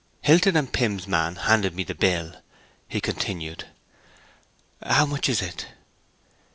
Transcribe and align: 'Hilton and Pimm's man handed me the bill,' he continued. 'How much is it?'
'Hilton 0.23 0.57
and 0.57 0.73
Pimm's 0.73 1.05
man 1.05 1.35
handed 1.35 1.75
me 1.75 1.83
the 1.83 1.93
bill,' 1.93 2.35
he 2.87 2.99
continued. 2.99 3.67
'How 4.83 5.05
much 5.05 5.29
is 5.29 5.43
it?' 5.43 5.67